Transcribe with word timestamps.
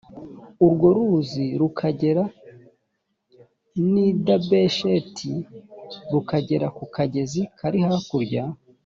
urwo 0.65 0.87
ruzi 0.95 1.45
rukagera 1.59 2.23
n’i 3.91 4.07
dabesheti 4.25 5.33
rukagera 6.11 6.67
ku 6.77 6.83
kagezi 6.95 7.41
kari 7.57 7.79
hakurya 7.87 8.43